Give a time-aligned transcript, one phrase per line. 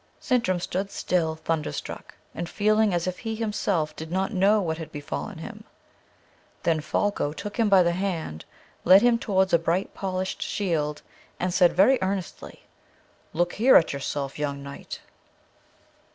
[0.19, 4.91] Sintram stood still, thunderstruck, and feeling as if he himself did not know what had
[4.91, 5.63] befallen him.
[6.63, 8.43] Then Folko took him by the hand,
[8.83, 11.03] led him towards a bright polished shield,
[11.39, 12.63] and said very earnestly,
[13.31, 15.01] "Look here at yourself, young knight!"